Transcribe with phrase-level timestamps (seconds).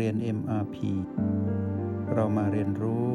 [0.00, 0.76] เรียน MRP
[2.14, 3.06] เรามาเรียนรู้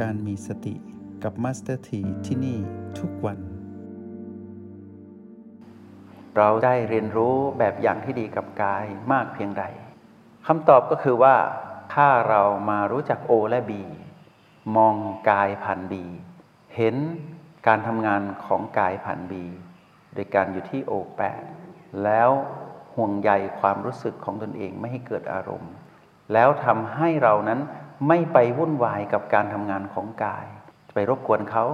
[0.00, 0.74] การมีสติ
[1.22, 2.58] กับ Master T ที่ที่นี่
[2.98, 3.38] ทุกวัน
[6.36, 9.64] เราได้เรียนรู้แบบอย่างที่ดีกับกายมากเพียงใด
[10.46, 11.36] คำตอบก็คือว่า
[11.94, 13.72] ถ้าเรามารู้จัก O และ B
[14.76, 14.94] มอง
[15.30, 15.94] กายผ่าน B
[16.76, 16.96] เห็น
[17.66, 19.32] การทำงานของกายผ่าน B
[20.14, 21.22] โดยการอยู่ที่ O8
[22.04, 22.30] แล้ว
[23.00, 25.72] ห่วงใยความรู้สึกของตนเองไม่ให้เกิดอารมณ์
[26.32, 27.60] แล้วทำให้เรานั้น
[28.08, 30.46] ไม่ไปวุ่นวายกับการทำงานของกาย
[30.94, 31.64] ไปรบกวนเขา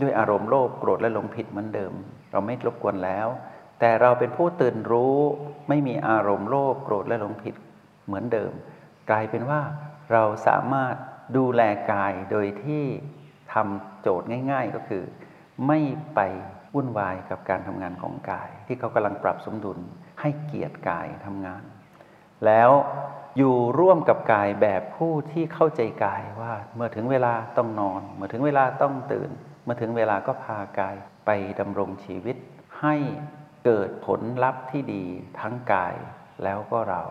[0.00, 1.92] ด้วยอารมณ์โลภโกรธและหลงผิดเหมือนเดิม
[2.32, 3.26] เราไม่รบกวนแล้ว
[3.80, 5.18] แต่เราเป็นผู้ตื่นรู้
[5.68, 7.54] ไม่มีอารมณ์โลภโกรธและหลงผิด
[8.06, 8.52] เหมือนเดิม
[9.10, 9.60] กลายเป็นว่า
[10.12, 10.94] เราสามารถ
[11.36, 11.62] ดูแล
[11.92, 12.84] กายโดยที่
[13.52, 15.04] ทำโจทย์ง่าย ๆ ก็คือ
[15.66, 15.78] ไม่
[16.14, 16.20] ไป
[16.74, 19.78] วุ่นวายกับการทำงานของกาย ที่เขากำลังปรับสมดุล
[20.20, 21.62] ให้เกียรติกายทำงาน
[22.46, 22.70] แล้ว
[23.38, 29.30] อยู่ร่วมกับกายแบบผู้ที่เข้าใจกายว่าเมื่อถึงเวลาต้องนอน เมื่อถึงเวลาต้องตื่น
[29.64, 30.96] เมื่อถึงเวลาก็พากาย
[31.26, 31.30] ไป
[31.60, 32.36] ดำรงชีวิต
[32.80, 32.94] ให้
[33.64, 35.04] เกิดผลลัพธ์ที่ดี
[35.40, 35.94] ทั้งกาย
[36.44, 37.04] แล้วก็เรา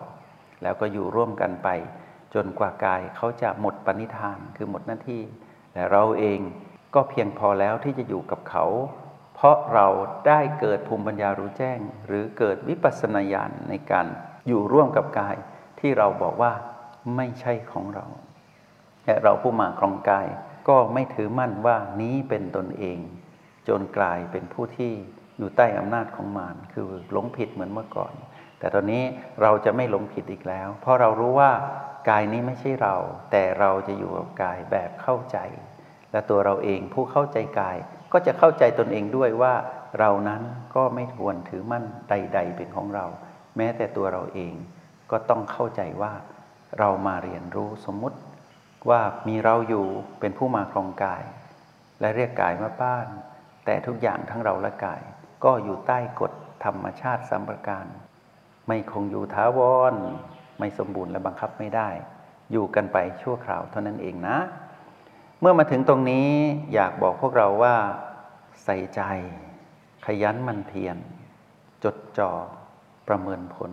[0.62, 1.68] แล้วก็อยู่ร่วมกันไป
[2.34, 5.22] จนกว่ากายเขาจะหมดปณิธานคือหมดหน้าที่
[5.72, 6.40] แต่เราเอง
[6.94, 8.64] ก็เพียงพอแล้วที่จะอยู่กับเขา
[9.40, 9.86] เพราะเรา
[10.28, 14.06] ได้เกิดภูมิปัญญารู้แจ้ง หรือเกิดวิปัสสนาญาณในการ
[14.46, 15.36] อยู่ร่วมกับกาย
[15.80, 16.52] ที่เราบอกว่า
[17.16, 18.06] ไม่ใช่ของเรา
[19.04, 20.26] แต่เราผู้มาครองกาย
[20.68, 22.98] ก็ไม่ถือมั่นว่านี้เป็นตนเอง
[23.68, 24.92] จนกลายเป็นผู้ที่
[25.38, 28.12] อยู่ใต้อำนาจของมารคือหลงผิดเหมือนเมื่อก่อน
[28.58, 29.02] แต่ตอนนี้
[29.42, 31.52] เราจะไม่หลงผิดอีกแล้ว เพราะเรารู้ว่า
[32.10, 32.96] กายนี้ไม่ใช่เรา
[33.30, 35.38] แต่เราจะอยู่กับกายแบบเข้าใจ
[36.12, 37.76] และตัวเราเองผู้เข้าใจกาย
[38.12, 39.54] ก็จะเข้าใจตนเองด้วยว่า
[39.98, 40.42] เรานั้น
[40.74, 43.06] ก็ไม่ทวนถือมั่นใด ๆ เป็นของเรา
[43.56, 44.54] แม้แต่ตัวเราเอง
[45.10, 46.12] ก็ต้องเข้าใจว่า
[46.78, 48.18] เรามาเรียนรู้สมมุติ
[48.90, 49.86] ว่ามีเราอยู่
[50.20, 51.22] เป็นผู้มาครองกาย
[52.00, 53.06] และเรียกกายมาบ้าน
[53.64, 55.02] แต่ทุกอย่างทั้งเราและกาย
[55.44, 56.32] ก็อยู่ใต้กฎ
[56.64, 57.86] ธรรมชาติสัมประการ
[58.68, 59.60] ไม่คงอยู่ท้าว
[59.92, 59.94] ร
[60.58, 61.88] ไม่สมบูรณ์และบังคับไม่ได้
[62.52, 64.38] อยู่กันไปชั่วคราวเท่านั้นเองนะ
[65.40, 66.28] เมื่อมาถึงตรงนี้
[66.74, 67.76] อยากบอกพวกเราว่า
[68.64, 69.00] ใส่ใจ
[70.06, 70.96] ขยันมันเพียร
[71.84, 72.30] จดจ่อ
[73.08, 73.72] ประเมินผล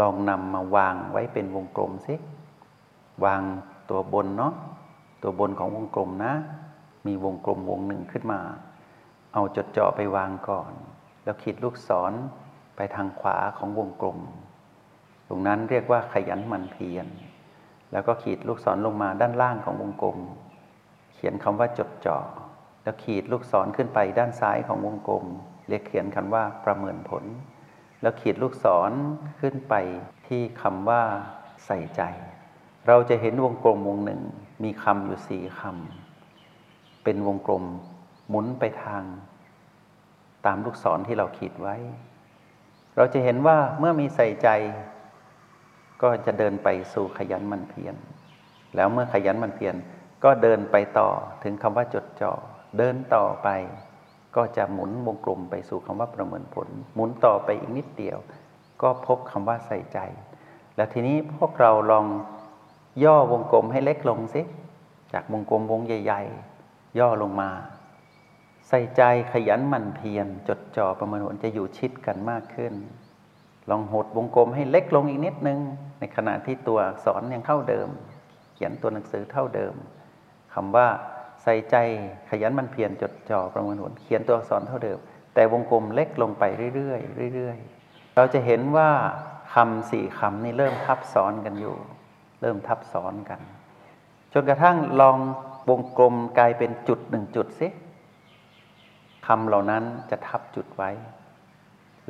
[0.00, 2.14] ลองนำมาวางไว้เป็นวงกลมสิ
[3.24, 3.42] วาง
[3.90, 4.54] ตัวบนเนาะ
[5.22, 6.34] ตัวบนของวงกลมนะ
[7.06, 8.40] มีวงกลมวงหนึ่งขึ้นมา
[9.34, 10.72] เอาจดจ่อไปวางก่อน
[11.24, 12.12] แล้วขีดลูกศร
[12.76, 14.18] ไปทางขวาของวงกลม
[15.28, 17.06] ตรงนั้นเรียกว่าขยันมันเพียร
[17.92, 20.18] แล้วก็ขีดลูกศรลงมาด้านล่างของวงกลม
[21.26, 22.18] ขียนคำว่าจดจ่อ
[22.82, 25.24] แล้วขีดลูกศรขึ้นไปด้านซ้ายของวงกลม
[25.68, 27.24] เรียกเขียนคำว่าประเมินผล
[28.02, 28.92] แล้วขีดลูกศร
[29.40, 29.74] ขึ้นไป
[30.26, 31.02] ที่คำว่า
[31.66, 32.02] ใส่ใจ
[32.88, 34.20] เราจะเห็นวงกลมวงหนึ่ง
[34.64, 37.64] มีคำอยู่สี่คำเป็นวงกลม
[38.28, 39.02] หมุนไปทาง
[40.46, 41.76] ตามลูกศรที่เราขีดไว้
[42.96, 44.48] เราจะเห็นว่าเมื่อมีใส่ใจ
[46.02, 47.94] ก็จะเดินไปสู่ขยันมันเพียร
[48.76, 49.76] แล้วเมื่อขยันมันเพียร
[50.24, 51.08] ก็เดินไปต่อ
[51.42, 52.32] ถึงคำว่าจดจ่อ
[52.78, 53.48] เดินต่อไป
[54.36, 58.18] ก็จะหมุนวงกลมไปสู่คำว่าประเมินผล หมุนต่อไปอีกนิดเดียว
[58.82, 59.98] ก็พบคำว่าใส่ใจ
[60.76, 62.06] แล้วทีนี้พวกเราลอง
[63.04, 64.42] ย่อวงกลมให้เล็กลงสิ
[65.12, 66.22] จากวงกลมวงใหญ่
[66.60, 67.50] ๆ ย่อลงมา
[68.68, 69.02] ใส่ใจ
[69.32, 72.74] ขยันหมั่นเพียรจดจ่อประเมินผลจะอยู่ชิดกันมากขึ้น
[73.70, 75.60] ลองหดวงกลมให้เล็กลงอีกนิดนึง
[75.98, 77.88] ในขณะที่ตัวอักษรยังเท่าเดิม
[78.54, 79.74] เขียนตัวหนังสือเท่าเดิม
[80.54, 80.88] คำว่า
[81.42, 81.76] ใส่ใจ
[82.28, 84.98] ขยันมันเพียรจดจ่อประมินผลเขียนตัวอักษรเท่าเดิม
[85.34, 86.44] แต่วงกลมเล็กลงไป
[86.74, 86.96] เรื่อ
[87.28, 88.90] ยๆเรื่อยๆ เราจะเห็นว่า
[89.54, 91.76] คำสี่คำนี้เริ่มทับซ้อนกันอยู่
[92.40, 93.40] เริ่มทับซ้อนกัน
[94.32, 95.18] จนกระทั่งลอง
[95.68, 97.68] วงกลมกลายเป็นจุดหนึ่งจุดสิ
[99.26, 100.90] คำเหล่านั้นจะทับจุดไว้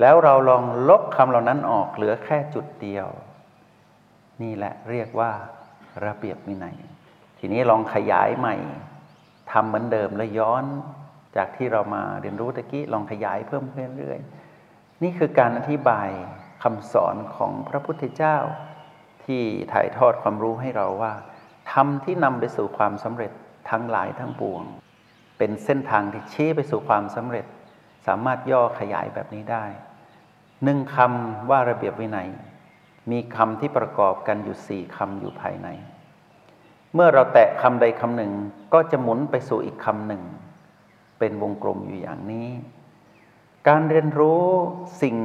[0.01, 3.09] แล้วเราลองลบคำเหล่านั้นออกเหลือแค่จุดเดียว
[4.43, 5.31] นี่แหละเรียกว่า
[6.05, 6.77] ระเบียบวินัย
[7.47, 8.57] ทีนี้ลองขยายใหม่
[9.53, 10.65] ทำเหมือนเดิมแล้วย้อน
[11.37, 16.09] จากที่เรามาเรียนรู้ตะกี้ลองขยายเพิ่มขึ้นเรื่อยๆนี่คือการอธิบาย
[16.63, 18.37] คำสอนของพระพุทธเจ้า
[19.25, 19.43] ที่
[19.73, 21.13] ถ่ายทอดความรู้ให้เราว่า
[21.73, 23.33] ทำที่นำไปสู่ความสำเร็จ
[23.71, 24.63] ทั้งหลายทั้งปวง
[25.39, 27.47] เป็นเส้นทางที่ชี้ไปสู่ความสำเร็จ
[28.07, 29.65] สามารถย่อขยายแบบนี้ได้
[30.65, 32.29] หนึ่งคำว่าระเบียบวินัย
[33.11, 35.71] มีคำที่ประกอบกันอยู่สี่คำอยู่ภายใน
[36.95, 38.33] เมื่อเราแตะคำใดคำหนึ่ง
[38.75, 40.23] ก็จะหมุนไปสู่อีกคำหนึ่ง
[41.19, 42.49] เป็นวงกลมอยู่อย่างนี้
[43.69, 44.45] การเรียนรู้
[45.03, 45.17] สิ่ง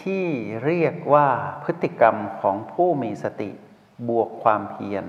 [0.00, 0.24] ที่
[0.64, 1.28] เรียกว่า
[1.64, 3.50] พฤติกรรมของผู้มีสติ
[4.08, 5.04] บวกความเพียร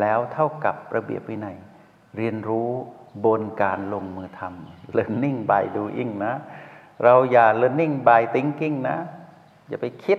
[0.00, 1.58] แล้วเท่ากับระเบียบวินัย
[2.16, 2.70] เรียนรู้
[3.24, 6.34] บนการลงมือทำ learning by doing นะ
[7.02, 8.98] เราอย่า learning by thinking นะ
[9.68, 10.18] อย่าไปคิด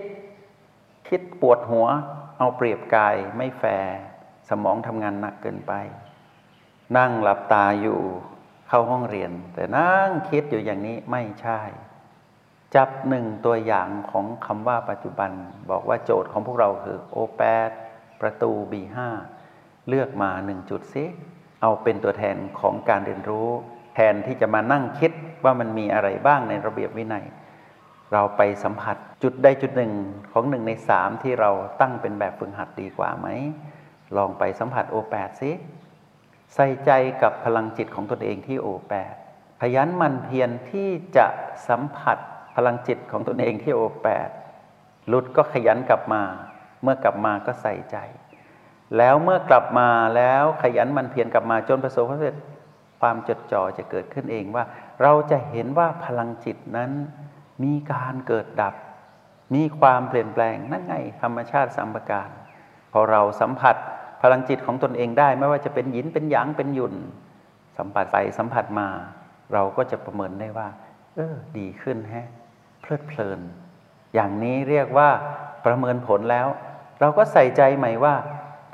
[1.08, 1.86] คิดปวดหัว
[2.38, 3.96] เอาเปรียบกายไม่แฟร์
[4.48, 5.72] สมองทำงานหนักเกินไป
[6.96, 8.00] นั่งหลับตาอยู่
[8.68, 11.60] เข้าห้องเรียน แต่นั่งคิดอยู่อย่างนี้ไม่ใช่
[12.74, 15.30] จับหนึ่งตัวอย่างของคำว่าปัจจุบัน
[15.70, 17.70] บอกว่าโจทย์ของพวกเราคือ O8
[18.20, 18.98] ประตู B5
[19.88, 21.04] เลือกมาหนึ่งจุดซิ
[21.62, 23.48] เอาเป็นตัวแทนของการเรียนรู้
[23.94, 25.12] แทนที่จะมานั่งคิด
[25.44, 27.24] ว่ามันมีอะไรบ้างในระเบียบวินัย
[28.12, 29.92] เราไปสัมผัสจุดใดจุดหนึ่ง
[30.32, 31.50] ของหนึ่งในสามที่เรา
[31.80, 33.28] ตั้งเป็นแบบฝึกหัดดีกว่าไหม
[34.16, 35.50] ลองไปสัมผัส O8 ซิ
[36.54, 36.90] ใส่ใจ
[37.22, 39.14] กับพลังจิตของตนเองที่ O8
[39.60, 41.26] ขยันมันเพียรที่จะ
[41.68, 42.18] สัมผัส
[42.56, 44.30] พลังจิตของตนเองที่ O8
[45.08, 46.22] หลุดก็ขยันกลับมา
[46.82, 47.96] เมื่อกลับมาก็ใส่ใจ
[48.96, 52.36] แล้วเมื่อกลับมาแล้วขยันมันเพียรกลับมาจนประสบความสำเร็จ
[53.00, 54.64] ความจดจ่อจะเกิดขึ้นเองว่า
[55.02, 56.90] เราจะเห็นว่าพลังจิตนั้น
[57.64, 58.74] มีการเกิดดับ
[59.54, 62.28] มีความเปลี่ยนแปลงนั่นไงธรรมชาติสัมปการ
[62.92, 63.76] พอเราสัมผัส
[64.32, 66.94] ลังจิตของตนเองได้ ไม่ว่าจะเป็นหยินเป็นหยางเป็นหยุน
[67.78, 68.88] สัมผัสไปสัมผัสมา
[69.52, 70.68] เราก็จะประเมินได้ว่า
[71.14, 72.28] เออ ดีขึ้นแฮะ
[72.80, 73.40] เพลิดเพลิน
[74.14, 75.08] อย่างนี้เรียกว่า
[75.66, 76.46] ประเมินผลแล้ว
[77.00, 78.14] เราก็ใส่ใจใหม่ว่า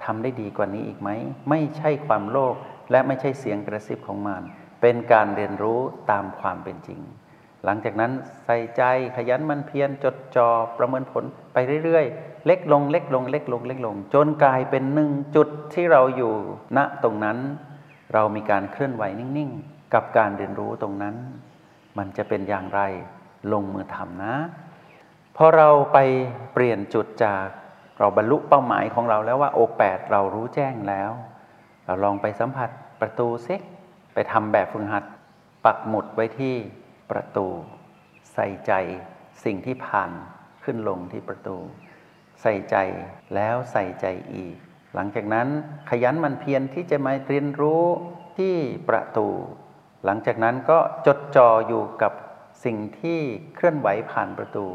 [0.05, 1.11] ทำได้ดีกว่านี้อีกไหม
[1.51, 2.55] ไม่ใช่ความโลภ
[2.91, 4.43] และไม่ใช่เสียงกระซิบของมาร
[4.81, 7.01] เป็นการเรียนรู้ตามความเป็นจริง
[7.65, 8.13] หลังจากนั้น
[8.45, 8.83] ใส่ใจ
[9.17, 10.49] ขยันมันเพียรจดจอ่อ
[10.79, 16.35] ประเมินผลไปเรื่อยๆ เล็กลงเล็กลงเล็กลงเล็กลง จนกลายเป็นหนึ่งจุดที่เราอยู่
[16.77, 17.39] ณตรงนั้น
[18.15, 21.15] เรามีการเคลื่อนไหวนิ่งๆ กับการเรียนรู้ตรงนั้น
[21.99, 22.81] มันจะเป็นอย่างไร
[23.53, 24.35] ลงมือทำนะ
[25.37, 25.99] พอเราไป
[26.53, 27.47] เปลี่ยนจุดจาก
[27.99, 31.11] เราบรรลุเป้าหมายของเราแล้วว่าโอแปดเรารู้แจ้งแล้ว
[31.87, 32.71] เราลองไปสัมผัส
[33.01, 33.57] ประตูซิ
[34.15, 35.05] ไปทำแบบฝึกหัด
[35.65, 36.57] ปักหมุดไว้ที่
[37.13, 37.49] ประตู
[38.35, 38.73] ใส่ใจ
[39.45, 40.11] สิ่งที่ผ่าน
[40.65, 41.57] ขึ้นลงที่ประตู
[42.43, 42.77] ใส่ใจ
[43.35, 44.57] แล้วใส่ใจอีก
[44.95, 45.49] หลังจากนั้น
[45.91, 47.85] ขยันมันเพียรที่จะมาเรียนรู้
[48.39, 48.55] ที่
[48.89, 49.29] ประตู
[50.05, 52.13] หลังจากนั้นก็จดจ่ออยู่กับ
[52.65, 53.21] สิ่งที่
[53.55, 54.67] เคลื่อนไหวผ่านประตู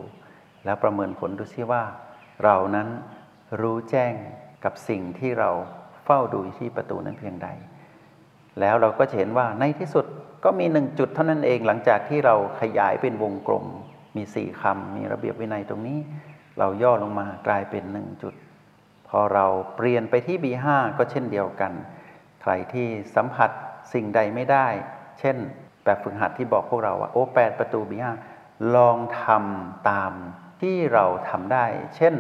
[0.66, 1.84] แล้วประเมินผลดูซิว่า
[2.44, 2.88] เรานั้น
[3.62, 4.13] รู้แจ้ง
[4.63, 5.50] กับสิ่งที่เรา
[6.06, 7.50] เฝ้าดูที่ประตูนั้นเพียงใด
[8.60, 10.06] แล้วเราก็จะเห็นว่าในที่สุด
[10.44, 13.66] ก็มีหนึ่งจุดเท่านั้นเองหลังจากที่เราขยายเป็นวงกลม
[14.16, 16.00] มีสี่คำมีระเบียบวินัยตรงนี้
[16.60, 18.34] เราย่อลงมากลายเป็นหนึ่งจุด
[19.07, 19.45] พอเรา
[19.75, 20.68] เปลี่ยนไปที่ B5
[20.98, 21.72] ก็เช่นเดียวกัน
[22.42, 23.50] ใครที่สัมผัส
[23.94, 24.68] สิ่งใดไม่ได้
[25.19, 25.38] เช่น
[25.84, 28.06] แบบฝึกหัดที่บอกพวกเราว่าโอ้แปดประตู B5
[28.75, 30.12] ลองทำตาม
[30.62, 32.16] ที่เราทำได้ เช่น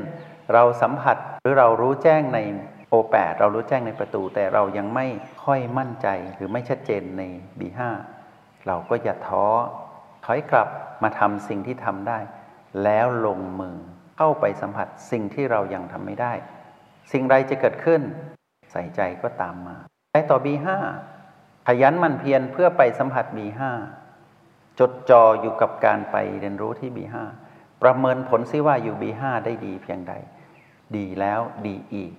[0.53, 2.39] เราสัมผัสหรือเรารู้แจ้งใน
[2.89, 5.07] โอแปดเรารู้แจ้งในประตู แต่เรายังไม่
[5.45, 7.23] ค่อยมั่นใจหรือไม่ชัดเจนใน
[7.59, 7.79] B5
[8.67, 9.45] เราก็อย่าท้อ
[10.25, 10.69] ถอยกลับ
[11.03, 12.19] มาทำสิ่งที่ทำได้
[12.83, 13.77] แล้วลงมือ
[14.17, 16.33] เข้าไปสัมผัสสิ่งที่เรายังทำไม่ได้
[17.11, 18.01] สิ่งใดจะเกิดขึ้น
[18.71, 19.77] ใส่ใจก็ตามมา
[20.13, 20.67] ไปต่อ B5
[21.67, 23.61] ขยันมันเพียรเพื่อไปสัมผัส B5
[24.79, 27.15] จดจ่ออยู่กับการไปเรียนรู้ที่ B5
[27.83, 30.13] ประเมินผลซิว่าอยู่ B5 ได้ดีเพียงใด
[30.95, 32.13] ดีแล้วดีอีก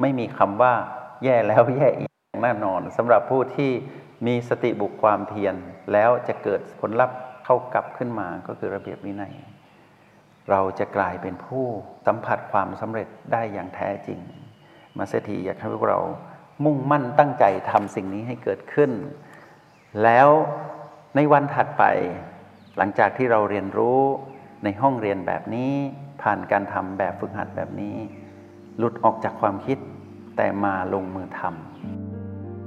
[0.00, 0.74] ไม่มีคำว่า
[1.24, 2.10] แย่แล้วแย่อีก
[2.42, 3.70] แน่นอนสำหรับผู้ที่
[4.26, 5.54] มีสติบุกความเพียร
[5.92, 9.34] แล้วจะเกิดผลลัพธ์เข้ากลับขึ้นมาก็คือระเบียบวินัย
[10.50, 11.66] เราจะกลายเป็นผู้
[12.06, 14.18] สัมผัสความสำเร็จได้อย่างแท้จริง
[14.98, 16.00] มาเสถีอยากให้พวกเรา
[16.64, 18.90] มุ่งมั่นตั้งใจทำสิ่งนี้ให้เกิดขึ้น
[20.02, 20.28] แล้ว
[21.16, 21.84] ในวันถัดไป
[22.76, 24.00] หลังจากที่เราเรียนรู้
[24.64, 25.72] ในห้องเรียนแบบนี้
[26.22, 27.96] ผ่านการทำแบบฝึกหัดแบบนี้
[28.78, 29.78] หลุดออกจากความคิด
[30.36, 31.40] แต่มาลงมือท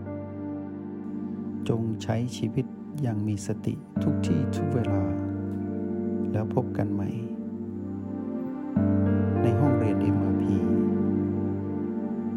[0.02, 2.66] ำ จงใช้ชีวิต
[3.02, 5.04] อย่างมีสติทุกที่ทุกเวลา
[6.32, 7.10] แล้วพบกันใหม่
[9.42, 10.44] ในห้องเรียน MRP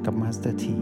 [0.05, 0.79] กับ Master T